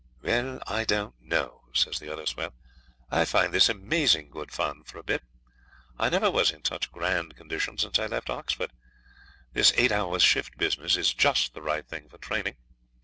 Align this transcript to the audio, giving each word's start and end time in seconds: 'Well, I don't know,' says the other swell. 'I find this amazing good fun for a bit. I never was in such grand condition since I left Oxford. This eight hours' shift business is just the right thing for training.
'Well, 0.23 0.59
I 0.65 0.83
don't 0.83 1.13
know,' 1.21 1.65
says 1.75 1.99
the 1.99 2.11
other 2.11 2.25
swell. 2.25 2.55
'I 3.11 3.25
find 3.25 3.53
this 3.53 3.69
amazing 3.69 4.31
good 4.31 4.51
fun 4.51 4.83
for 4.83 4.97
a 4.97 5.03
bit. 5.03 5.21
I 5.99 6.09
never 6.09 6.31
was 6.31 6.49
in 6.49 6.65
such 6.65 6.91
grand 6.91 7.35
condition 7.35 7.77
since 7.77 7.99
I 7.99 8.07
left 8.07 8.31
Oxford. 8.31 8.71
This 9.53 9.73
eight 9.77 9.91
hours' 9.91 10.23
shift 10.23 10.57
business 10.57 10.97
is 10.97 11.13
just 11.13 11.53
the 11.53 11.61
right 11.61 11.87
thing 11.87 12.09
for 12.09 12.17
training. 12.17 12.55